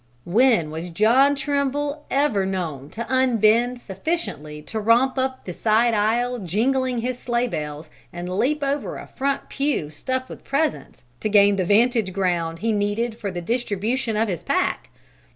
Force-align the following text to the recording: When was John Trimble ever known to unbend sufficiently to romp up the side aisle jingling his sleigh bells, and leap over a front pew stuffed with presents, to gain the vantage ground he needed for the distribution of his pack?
When 0.25 0.71
was 0.71 0.89
John 0.89 1.35
Trimble 1.35 2.07
ever 2.09 2.43
known 2.43 2.89
to 2.89 3.05
unbend 3.07 3.79
sufficiently 3.79 4.59
to 4.63 4.79
romp 4.79 5.19
up 5.19 5.45
the 5.45 5.53
side 5.53 5.93
aisle 5.93 6.39
jingling 6.39 7.01
his 7.01 7.19
sleigh 7.19 7.47
bells, 7.47 7.87
and 8.11 8.27
leap 8.27 8.63
over 8.63 8.97
a 8.97 9.05
front 9.05 9.47
pew 9.47 9.91
stuffed 9.91 10.27
with 10.27 10.43
presents, 10.43 11.03
to 11.19 11.29
gain 11.29 11.55
the 11.55 11.65
vantage 11.65 12.13
ground 12.13 12.57
he 12.57 12.71
needed 12.71 13.19
for 13.19 13.29
the 13.29 13.41
distribution 13.41 14.15
of 14.17 14.27
his 14.27 14.41
pack? 14.41 14.89